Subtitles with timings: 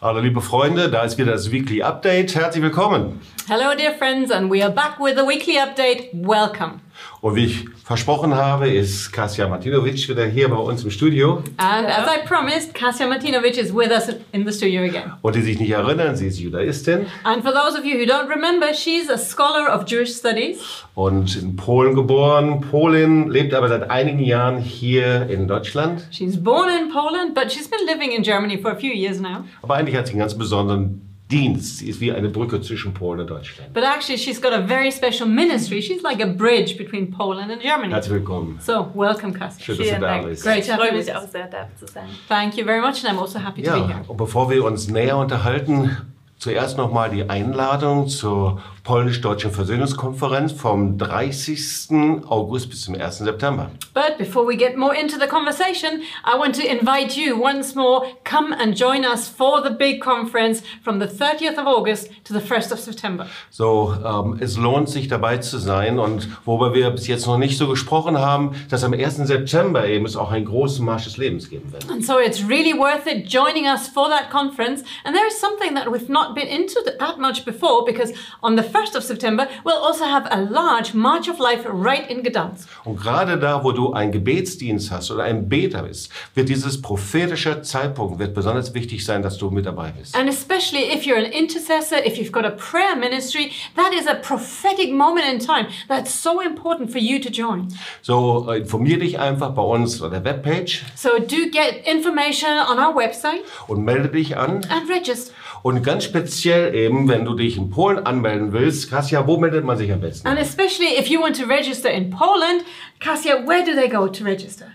[0.00, 2.36] Hallo liebe Freunde, da ist wieder das Weekly Update.
[2.36, 3.20] Herzlich willkommen.
[3.48, 6.10] Hello, dear friends, and we are back with the weekly update.
[6.12, 6.80] Welcome.
[7.20, 11.42] Und wie ich versprochen habe, ist Kasia Martinovic wieder hier bei uns im Studio.
[11.56, 15.12] And as I promised, Kasia Martinovic is with us in the studio again.
[15.22, 18.28] Und die sich nicht erinnern, sie ist Judaistin And for those of you who don't
[18.28, 20.58] remember, she's a scholar of Jewish studies.
[20.94, 22.60] und in Polen geboren.
[22.70, 26.06] Polin lebt aber seit einigen Jahren hier in Deutschland.
[26.10, 29.44] She's born in Poland, but she's been living in Germany for a few years now.
[29.62, 31.78] Aber eigentlich hat sie einen ganz besonderen Dienst.
[31.78, 33.72] Sie ist wie eine Brücke zwischen Polen und Deutschland.
[33.74, 35.82] But actually, she's got a very special ministry.
[35.82, 37.92] She's like a bridge between Poland and Germany.
[37.92, 38.58] Herzlich willkommen.
[38.60, 39.62] So, welcome, Kasia.
[39.62, 40.26] Schön, dass du Vielen da Dank.
[40.26, 40.42] bist.
[40.42, 42.08] Great Ich freue mich auch sehr, da zu sein.
[42.28, 44.04] Thank you very much, and I'm also happy to be Ja, here.
[44.08, 45.96] und bevor wir uns näher unterhalten,
[46.38, 52.22] zuerst nochmal die Einladung zur polnisch-deutschen Versöhnungskonferenz vom 30.
[52.26, 53.18] August bis zum 1.
[53.18, 53.70] September.
[53.92, 58.06] But before we get more into the conversation, I want to invite you once more
[58.24, 62.40] come and join us for the big conference from the 30th of August to the
[62.40, 63.26] 1st of September.
[63.50, 67.58] So, ähm, es lohnt sich dabei zu sein und worüber wir bis jetzt noch nicht
[67.58, 69.26] so gesprochen haben, dass am 1.
[69.26, 71.90] September eben es auch einen großen Marsch des Lebens geben wird.
[71.90, 74.82] And so it's really worth it joining us for that conference.
[75.04, 78.12] And there is something that we've not been into th- that much before because
[78.42, 82.22] on the 1st of September, we'll also have a large March of Life right in
[82.22, 82.68] Gdansk.
[82.84, 87.62] Und gerade da, wo du einen Gebetsdienst hast oder ein Beter bist, wird dieses prophetische
[87.62, 90.16] Zeitpunkt wird besonders wichtig sein, dass du mit dabei bist.
[90.16, 94.14] And especially if you're an intercessor, if you've got a prayer ministry, that is a
[94.14, 97.68] prophetic moment in time that's so important for you to join.
[98.02, 102.78] So, äh, informier dich einfach bei uns auf der Webpage So do get information on
[102.78, 104.66] our website und melde dich an.
[104.70, 105.32] and register.
[105.62, 109.76] Und ganz speziell eben, wenn du dich in Polen anmelden willst, Kasia, wo meldet man
[109.76, 110.26] sich am besten?
[110.26, 112.64] And especially if you want to register in Poland,
[113.00, 114.66] Kasia, where do they go to register?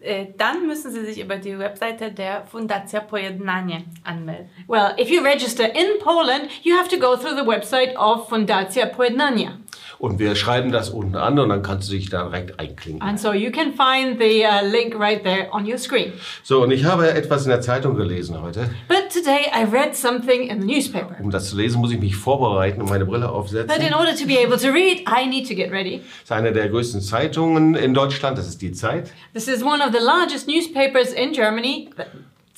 [0.00, 4.48] Äh, Dann müssen Sie sich über die Webseite der Fundacja Pojednanie anmelden.
[4.68, 8.86] Well, if you register in Poland, you have to go through the website of Fundacja
[8.86, 9.58] Pojednania.
[9.98, 13.02] Und wir schreiben das unten an und dann kannst du dich da direkt einklinken.
[13.02, 16.12] And so you can find the uh, link right there on your screen.
[16.44, 18.70] So, und ich habe etwas in der Zeitung gelesen heute.
[18.86, 21.16] But today I read something in the newspaper.
[21.20, 23.66] Um das zu lesen, muss ich mich vorbereiten und meine Brille aufsetzen.
[23.66, 25.98] But in order to be able to read, I need to get ready.
[25.98, 29.10] Das ist eine der größten Zeitungen in Deutschland, das ist die Zeit.
[29.34, 31.90] This is one of the largest newspapers in Germany,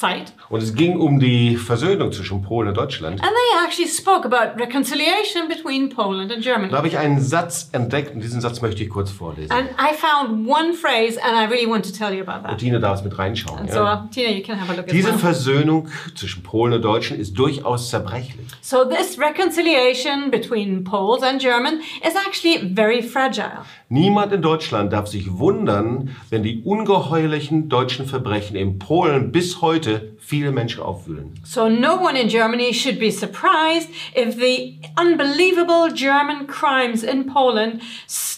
[0.01, 0.33] Zeit.
[0.49, 3.23] Und es ging um die Versöhnung zwischen Polen und Deutschland.
[3.23, 6.71] And they actually spoke about reconciliation between Poland and Germany.
[6.71, 9.53] Da habe ich einen Satz entdeckt und diesen Satz möchte ich kurz vorlesen.
[9.53, 12.53] And I found one phrase, and I really want to tell you about that.
[12.53, 13.59] Und Tine darf es mit reinschauen.
[13.61, 14.09] And so, Ja.
[14.11, 15.21] Tina, you can have a look at Diese that.
[15.21, 18.47] Versöhnung zwischen Polen und Deutschen ist durchaus zerbrechlich.
[18.63, 23.65] So, this reconciliation between Poles and German is actually very fragile.
[23.89, 29.90] Niemand in Deutschland darf sich wundern, wenn die ungeheuerlichen deutschen Verbrechen in Polen bis heute
[30.19, 31.35] viele Menschen aufwühlen.
[31.45, 37.81] So, no one in Germany should be surprised if the unbelievable German crimes in Poland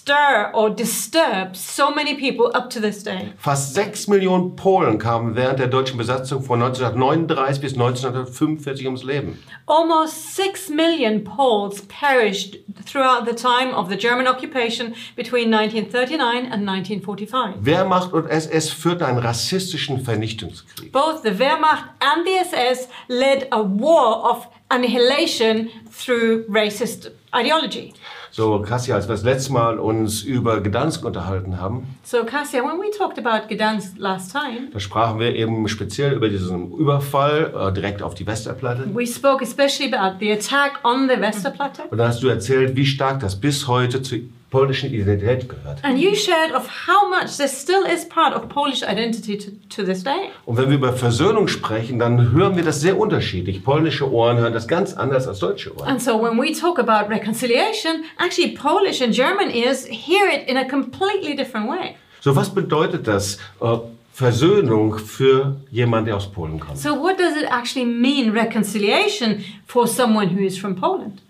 [0.02, 3.32] stir or disturb so many people up to this day.
[3.38, 9.38] Fast sechs Millionen Polen kamen während der deutschen Besatzung von 1939 bis 1945 ums Leben.
[9.66, 16.68] Almost 6 million Poles perished throughout the time of the German occupation between 1939 and
[16.68, 17.64] 1945.
[17.64, 20.90] Wehrmacht und SS führten einen rassistischen Vernichtungskrieg.
[20.90, 27.94] Both the Wehrmacht and the SS led a war of annihilation through racist ideology.
[28.34, 32.78] So, Kassia, als wir das letzte Mal uns über Gdansk unterhalten haben, So, Kasia, when
[32.80, 37.72] we talked about Gdansk last time, da sprachen wir eben speziell über diesen Überfall äh,
[37.74, 38.86] direkt auf die Westerplatte.
[38.94, 41.82] we spoke especially about the attack on the Westerplatte.
[41.90, 44.20] Und da hast du erzählt, wie stark das bis heute zur
[44.52, 45.82] polnischen Identität gehört.
[45.82, 49.82] And you shared of how much this still is part of Polish identity to, to
[49.82, 50.30] this day.
[50.46, 53.64] Und wenn wir über Versöhnung sprechen, dann hören wir das sehr unterschiedlich.
[53.64, 55.88] Polnische Ohren hören das ganz anders als deutsche Ohren.
[55.88, 60.56] And so when we talk about reconciliation, actually Polish and German ears hear it in
[60.56, 61.96] a completely different way.
[62.20, 63.38] So, was bedeutet das?
[63.60, 63.78] Äh,
[64.12, 66.76] Versöhnung für jemanden, der aus Polen kommt.
[66.76, 71.22] So what does it actually mean reconciliation for someone who is from Poland?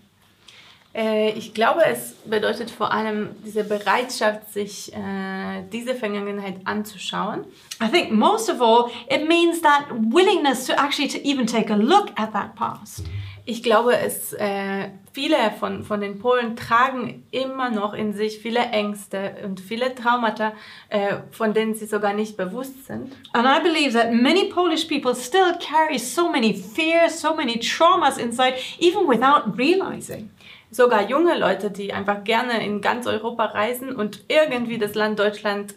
[0.93, 7.45] Äh, Ich glaube, es bedeutet vor allem diese Bereitschaft, sich äh, diese Vergangenheit anzuschauen.
[7.81, 11.75] I think most of all it means that willingness to actually to even take a
[11.75, 13.03] look at that past.
[13.45, 18.59] Ich glaube, es, äh, viele von, von den Polen tragen immer noch in sich viele
[18.59, 20.53] Ängste und viele Traumata,
[20.87, 23.11] äh, von denen sie sogar nicht bewusst sind.
[23.33, 28.17] And I believe that many Polish people still carry so many fears, so many traumas
[28.17, 30.29] inside even without realizing.
[30.73, 35.75] Sogar junge Leute, die einfach gerne in ganz Europa reisen und irgendwie das Land Deutschland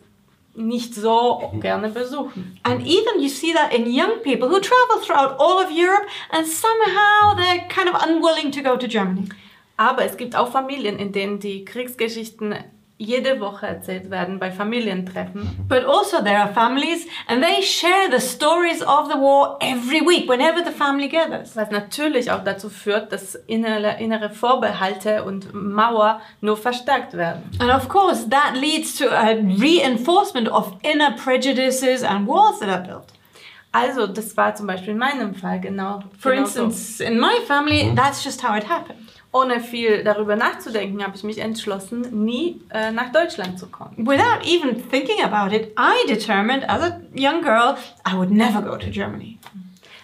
[0.55, 2.59] nicht so gerne besuchen.
[2.63, 6.47] And even you see that in young people who travel throughout all of Europe and
[6.47, 9.29] somehow they're kind of unwilling to go to Germany.
[9.77, 12.55] Aber es gibt auch Familien, in denen die Kriegsgeschichten
[12.99, 15.67] jede Woche erzählt werden bei Familientreffen.
[15.69, 20.29] But also there are families and they share the stories of the war every week
[20.29, 21.55] whenever the family gathers.
[21.57, 27.51] Was natürlich auch dazu führt, dass innere, innere Vorbehalte und Mauer nur verstärkt werden.
[27.59, 32.83] And of course that leads to a reinforcement of inner prejudices and walls that are
[32.83, 33.13] built.
[33.73, 36.03] Also, das war zum Beispiel in meinem Fall genau.
[36.19, 36.65] For genau so.
[36.65, 39.06] instance, in my family, that's just how it happened.
[39.37, 44.07] Ohne viel darüber nachzudenken, habe ich mich entschlossen, nie äh, nach Deutschland zu kommen.
[44.07, 47.77] Without even thinking about it, I determined as a young girl
[48.09, 49.39] I would never go to Germany.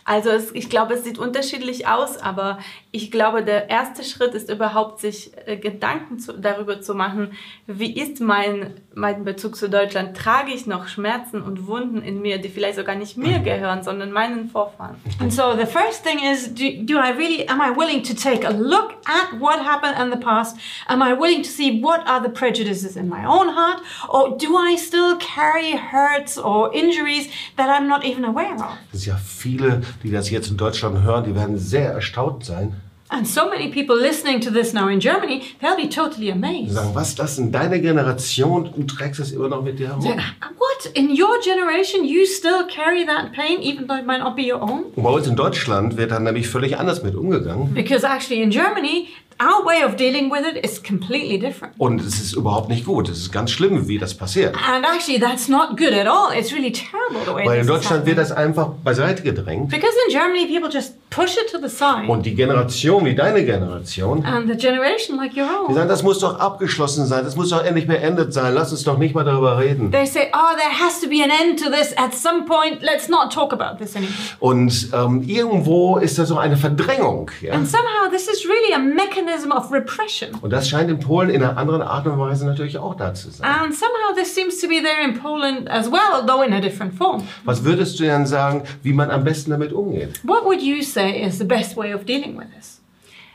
[0.04, 2.58] Also es, ich glaube, es sieht unterschiedlich aus, aber
[2.90, 7.32] ich glaube, der erste Schritt ist überhaupt, sich äh, Gedanken zu, darüber zu machen,
[7.66, 10.16] wie ist mein, mein Bezug zu Deutschland?
[10.16, 14.12] Trage ich noch Schmerzen und Wunden in mir, die vielleicht sogar nicht mir gehören, sondern
[14.12, 14.96] meinen Vorfahren?
[15.20, 18.46] And so the first thing is do, do I really am I willing to take
[18.46, 20.56] a look at what happened in the past?
[20.88, 24.56] Am I willing to see what are the prejudices in my own heart or do
[24.56, 28.76] I still carry hurts or injuries that I'm not even aware of?
[28.92, 32.74] Es ist ja viele, die das jetzt in Deutschland hören, die werden sehr erstaunt sein.
[33.08, 36.72] And so many people listening to this now in Germany, they'll be totally Die amazed.
[36.72, 40.02] sagen, was, das in deiner Generation und trägst es immer noch mit dir herum?
[40.04, 40.86] What?
[40.94, 44.62] In your generation, you still carry that pain, even though it might not be your
[44.62, 44.84] own?
[44.96, 47.74] Und bei uns in Deutschland wird dann nämlich völlig anders mit umgegangen.
[47.74, 49.08] Because actually, in Germany,
[49.42, 51.74] our way of dealing with it is completely different.
[51.78, 53.08] Und es ist überhaupt nicht gut.
[53.08, 54.54] Es ist ganz schlimm, wie das passiert.
[54.56, 56.32] And actually, that's not good at all.
[56.32, 59.70] It's really terrible the way Weil in Deutschland wird das einfach beiseite gedrängt.
[59.70, 62.08] Because in Germany, people just push it to the side.
[62.08, 66.02] Und die Generation wie deine Generation, And the generation like your die own, sagen, das
[66.02, 69.24] muss doch abgeschlossen sein, das muss doch endlich beendet sein, lass uns doch nicht mal
[69.24, 69.90] darüber reden.
[69.90, 72.82] they say, oh, there has to be an end to this at some point.
[72.82, 74.14] Let's not talk about this anymore.
[74.40, 77.30] Und ähm, irgendwo ist da so eine Verdrängung.
[77.40, 77.52] Ja?
[77.54, 80.30] And somehow, this is really a mechanism of repression.
[80.40, 83.30] Und das scheint in Polen in einer anderen Art und Weise natürlich auch da zu
[83.30, 83.46] sein.
[83.46, 86.94] And somehow, this seems to be there in Poland as well, although in a different
[86.94, 87.22] form.
[87.44, 90.20] Was würdest du denn sagen, wie man am besten damit umgeht?
[90.24, 92.80] What would you say is the best way of dealing with this?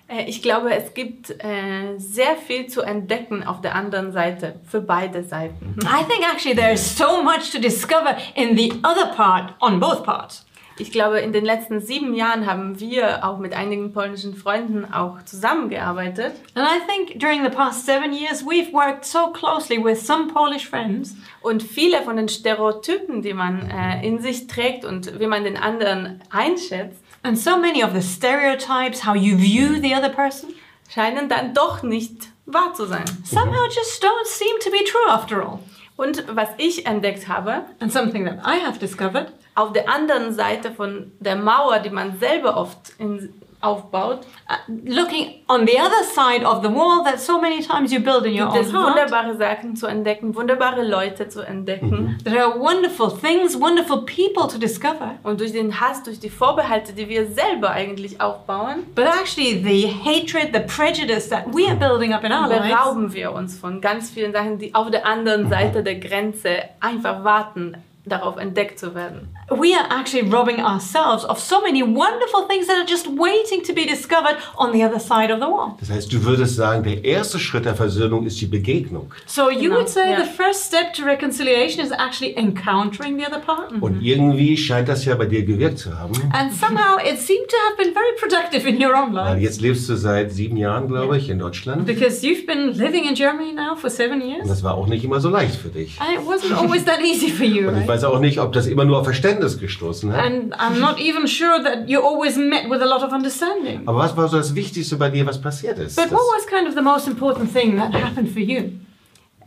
[0.08, 4.82] Äh, Ich glaube, es gibt äh, sehr viel zu entdecken auf der anderen Seite, für
[4.82, 5.76] beide Seiten.
[5.84, 10.46] I think actually there's so much to discover in the other part, on both parts.
[10.80, 15.24] Ich glaube, in den letzten sieben Jahren haben wir auch mit einigen polnischen Freunden auch
[15.26, 16.34] zusammengearbeitet.
[16.54, 20.68] And I think during the past seven years, we've worked so closely with some Polish
[20.70, 21.16] friends.
[21.42, 25.58] Und viele von den Stereotypen, die man äh, in sich trägt und wie man den
[25.58, 30.56] anderen einschätzt, And so many of the stereotypes, how you view the other person,
[30.90, 33.04] scheinen dann doch nicht wahr zu sein.
[33.26, 35.60] somehow just don't seem to be true after all.
[35.98, 40.72] Und was ich entdeckt habe, And something that I have discovered auf der anderen Seite
[40.72, 44.20] von der Mauer, die man selber oft in, aufbaut,
[44.50, 44.56] uh,
[44.86, 48.34] looking on the other side of the wall that so many times you build in
[48.40, 48.88] your gibt own es heart.
[48.96, 52.18] wunderbare Sachen zu entdecken, wunderbare Leute zu entdecken.
[52.24, 55.16] There are wonderful things, wonderful people to discover.
[55.24, 59.88] Und durch den Hass, durch die Vorbehalte, die wir selber eigentlich aufbauen, But actually, the
[59.88, 63.82] hatred, the prejudice that we are building up in our lives, berauben wir uns von
[63.82, 67.76] ganz vielen Sachen, die auf der anderen Seite der Grenze einfach warten,
[68.10, 69.30] darauf entdeckt zu werden.
[69.50, 73.74] we are actually robbing ourselves of so many wonderful things that are just waiting to
[73.74, 75.76] be discovered on the other side of the wall.
[75.80, 79.12] Das heißt, du würdest sagen, der erste Schritt der Versöhnung ist die Begegnung.
[79.26, 80.24] So you Genau, would say ja.
[80.24, 83.72] the first step to reconciliation is actually encountering the other part?
[83.82, 86.14] Und irgendwie scheint das ja bei dir gewirkt zu haben.
[86.34, 89.40] And somehow it seemed to have been very productive in your own Weil life.
[89.42, 91.86] jetzt lebst du seit sieben Jahren, glaube ich, in Deutschland.
[91.86, 94.48] Because you've been living in Germany now for seven Und years.
[94.48, 96.00] das war auch nicht immer so leicht für dich.
[96.00, 97.88] And it wasn't always that easy for you, Und ich right?
[97.98, 100.24] Weiß auch nicht, ob das immer nur auf Verständnis gestoßen hat.
[100.26, 103.82] And I'm not even sure that you always met with a lot of understanding.
[103.88, 105.96] Aber was war so das Wichtigste bei dir, was passiert ist?
[105.96, 108.72] But what was kind of the most important thing that happened for you?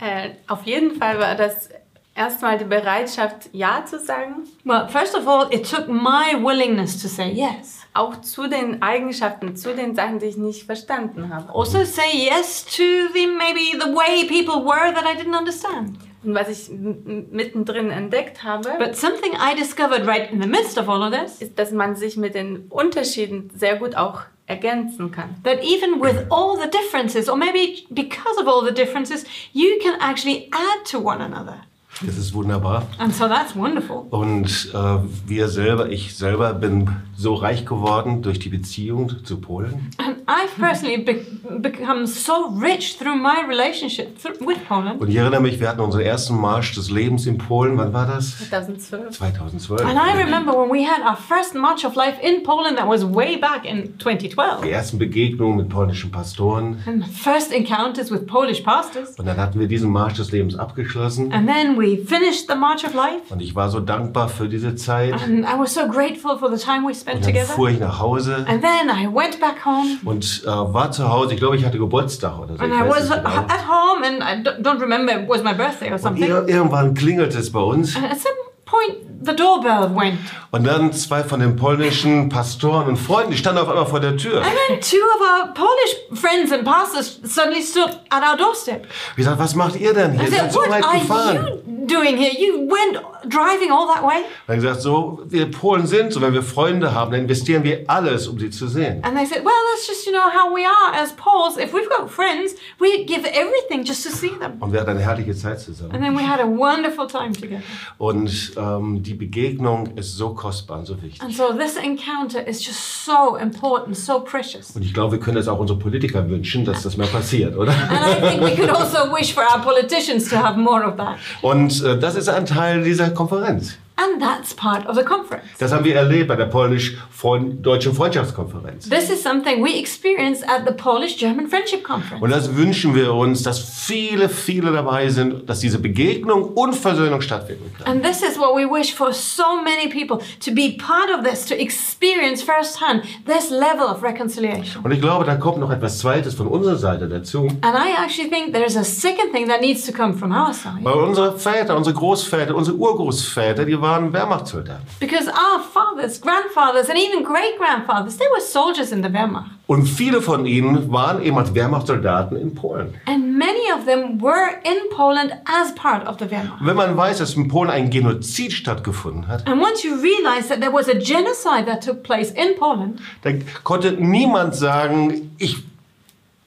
[0.00, 1.68] Äh, auf jeden Fall war das
[2.14, 7.08] erstmal die Bereitschaft, Ja zu sagen, Well, first of all, it took my willingness to
[7.08, 7.80] say yes.
[7.94, 11.54] auch zu den Eigenschaften, zu den Sachen, die ich nicht verstanden habe.
[11.54, 12.82] Also say yes to
[13.14, 15.98] the maybe the way people were that I didn't understand.
[16.22, 20.88] Und was ich mittendrin entdeckt habe, But something I discovered right in the midst of
[20.88, 25.36] all of this ist, dass man sich mit den Unterschieden sehr gut auch ergänzen kann.
[25.44, 29.94] that even with all the differences, or maybe because of all the differences, you can
[30.00, 31.56] actually add to one another.
[32.02, 32.86] das ist wunderbar.
[32.98, 34.06] And so that's wonderful.
[34.10, 39.90] Und äh, wir selber, ich selber bin so reich geworden durch die Beziehung zu Polen.
[39.98, 41.20] And I've personally be
[41.60, 45.00] become so rich through my relationship th with Poland.
[45.00, 47.76] Und ich erinnere mich, wir hatten unseren ersten Marsch des Lebens in Polen.
[47.76, 48.48] Wann war das?
[48.48, 49.10] 2012.
[49.10, 49.84] 2012.
[49.84, 53.04] And I remember when we had our first March of Life in Poland, that was
[53.04, 54.62] way back in 2012.
[54.62, 56.78] Die ersten Begegnungen mit polnischen Pastoren.
[56.86, 59.18] And first encounters with Polish pastors.
[59.18, 61.32] Und dann hatten wir diesen Marsch des Lebens abgeschlossen.
[61.32, 63.28] And then we finished the March of Life.
[63.28, 65.12] Und ich war so dankbar für diese Zeit.
[65.12, 67.52] And I was so grateful for the time we spent Und dann together.
[67.54, 69.98] fuhr ich nach Hause And then I went back home.
[70.04, 71.34] und äh, war zu Hause.
[71.34, 72.62] Ich glaube, ich hatte Geburtstag oder so.
[72.64, 73.36] And Ich I weiß was nicht genau.
[73.36, 76.28] at home, and I don't remember it was my birthday or Und something.
[76.28, 77.96] ir irgendwann klingelte es bei uns.
[77.96, 78.34] And at some
[78.70, 80.18] point, the doorbell went.
[80.52, 84.16] Und dann zwei von den polnischen Pastoren und Freunden, die standen auf einmal vor der
[84.16, 84.38] Tür.
[84.42, 88.86] And then two of our Polish friends and pastors suddenly stood at our doorstep.
[89.16, 90.22] Ich sagte, was macht ihr denn hier?
[90.24, 91.46] Ihr seid so What weit are gefahren.
[91.66, 92.32] you doing here?
[92.32, 94.24] You went driving all that way?
[94.46, 98.26] Dann gesagt, so, wir Polen sind so, wenn wir Freunde haben, dann investieren wir alles,
[98.26, 99.02] um sie zu sehen.
[99.04, 101.56] And they said, Well, that's just, you know, how we are as Poles.
[101.58, 104.54] If we've got friends, we give everything just to see them.
[104.60, 105.92] Und wir hatten eine herrliche Zeit zusammen.
[105.92, 107.62] And then we had a wonderful time together.
[107.98, 111.22] Und ähm, die Begegnung ist so kostbar und so wichtig.
[111.22, 114.72] And so this encounter is just so important, so precious.
[114.74, 117.72] Und ich glaube, wir können das auch unsere Politiker wünschen, dass das mehr passiert, oder?
[117.72, 121.16] And I think we could also wish for our politicians to have more of that.
[121.42, 123.78] Und äh, das ist ein Teil dieser Konferenz.
[124.00, 125.44] And that's part of the conference.
[125.58, 128.88] Das haben wir erlebt bei der polnisch-deutschen Freundschaftskonferenz.
[128.88, 132.22] This is something we experienced at the Polish German Friendship Conference.
[132.22, 137.20] Und das wünschen wir uns, dass viele, viele dabei sind, dass diese Begegnung und Versöhnung
[137.20, 137.86] stattfinden kann.
[137.86, 141.44] And this is what we wish for so many people to be part of this,
[141.46, 144.82] to experience firsthand this level of reconciliation.
[144.82, 147.48] Und ich glaube, da kommt noch etwas Zweites von unserer Seite dazu.
[147.60, 150.78] And I actually think there's a second thing that needs to come from our side.
[150.82, 154.86] Weil unsere Väter, unsere Großväter, unsere Urgroßväter, die waren Wehrmachtssoldaten.
[154.98, 159.50] Because our fathers, grandfathers, and even great grandfathers, they were soldiers in the Wehrmacht.
[159.66, 162.94] Und viele von ihnen waren eben als Wehrmachtssoldaten in Polen.
[163.06, 166.60] And many of them were in Poland as part of the Wehrmacht.
[166.60, 170.48] Und wenn man weiß, dass in Polen ein Genozid stattgefunden hat, And once you realize
[170.48, 175.69] that there was a genocide that took place in Poland, dann konnte niemand sagen, ich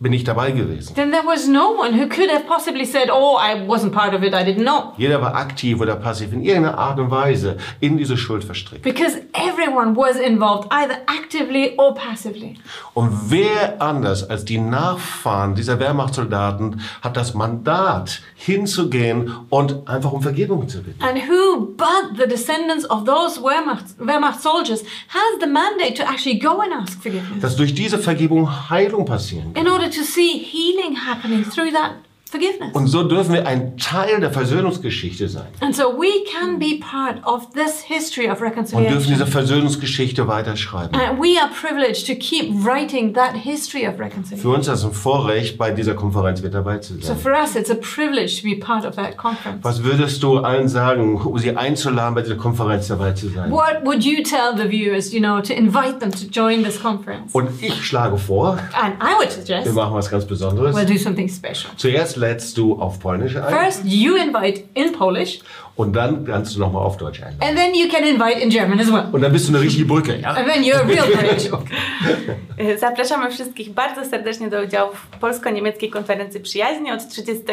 [0.03, 0.93] bin nicht dabei gewesen.
[0.95, 4.21] then there was no one who could have possibly said, Oh, I wasn't part of
[4.21, 4.93] it, I didn't know.
[4.97, 8.83] Jeder war aktiv oder passiv in irgendeiner Art und Weise in diese Schuld verstrickt.
[8.83, 12.57] Because everyone was involved, either actively or passively.
[12.93, 20.21] Und wer anders als die Nachfahren dieser Wehrmachtssoldaten hat das Mandat, hinzugehen und einfach um
[20.21, 21.01] Vergebung zu bitten.
[21.01, 26.37] And who but the descendants of those Wehrmacht, Wehrmacht soldiers has the mandate to actually
[26.39, 29.65] go and ask forgiveness Dass durch diese Vergebung Heilung passieren kann.
[29.65, 31.95] in order to see healing happening through that
[32.33, 32.73] forgiveness?
[32.73, 35.47] Und so dürfen wir ein Teil der Versöhnungsgeschichte sein.
[35.61, 39.27] And so we can be part of this history of Und dürfen diese reconciliation.
[39.27, 40.99] Versöhnungsgeschichte weiterschreiben.
[40.99, 44.55] And we are privileged to keep writing that history of Für reconciliation.
[44.55, 47.17] uns ist es ein Vorrecht, bei dieser Konferenz mit dabei zu So sein.
[47.17, 49.59] for us, it's a privilege to be part of that conference.
[49.63, 53.51] Was würdest du allen sagen, um sie einzuladen, bei dieser Konferenz dabei zu sein?
[53.51, 57.33] What would you tell the viewers, you know, to invite them to join this conference?
[57.33, 60.75] Und ich schlage vor, And I would suggest wir machen was ganz Besonderes.
[60.75, 61.71] we'll do something special.
[61.77, 65.39] Zuerst lädst du auf Polnisch ein First, you invite in Polish,
[65.75, 67.41] und dann kannst du nochmal auf Deutsch einladen.
[67.47, 69.05] and then you can invite in German as well.
[69.11, 70.29] Und dann bist du eine richtige Brücke, ja?
[70.29, 71.49] And then you're a real bridge.
[72.85, 77.43] Zapraszamy wszystkich bardzo serdecznie do udziału w polsko-niemieckiej konferencji przyjaźni od 30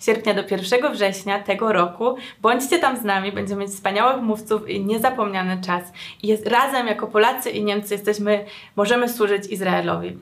[0.00, 2.16] sierpnia do 1 września tego roku.
[2.42, 5.82] Bądźcie tam z nami, będziemy mieć wspaniałych mówców i niezapomniany czas.
[6.22, 8.44] I jest, razem jako Polacy i Niemcy jesteśmy,
[8.76, 10.16] możemy służyć Izraelowi.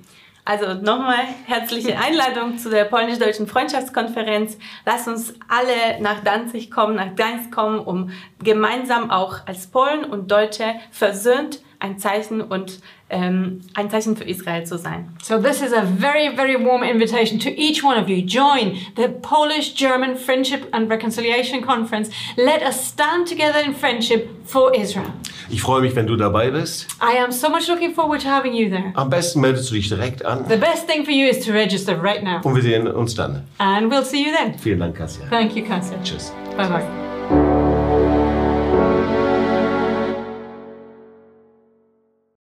[0.45, 4.59] Also nochmal herzliche Einladung zu der polnisch-deutschen Freundschaftskonferenz.
[4.85, 8.11] Lasst uns alle nach Danzig kommen, nach Gdańsk kommen, um
[8.43, 12.79] gemeinsam auch als Polen und Deutsche versöhnt ein Zeichen und
[13.11, 15.09] ähm, ein Zeichen für Israel zu sein.
[15.23, 18.23] So this is a very, very warm invitation to each one of you.
[18.25, 22.11] Join the Polish-German Friendship and Reconciliation Conference.
[22.37, 25.13] Let us stand together in friendship for Israel.
[25.51, 26.87] Ich freue mich, wenn du dabei bist.
[27.03, 28.93] I am so much looking forward to having you there.
[28.95, 32.01] Am besten meldest du dich direkt an The best thing for you is to register
[32.01, 32.41] right now.
[32.45, 33.43] und wir sehen uns dann.
[33.59, 34.57] And we'll see you then.
[34.59, 35.27] Vielen Dank, Kassia.
[35.29, 35.99] Thank you, Kassia.
[36.03, 36.33] Tschüss.
[36.57, 37.02] Bye bye.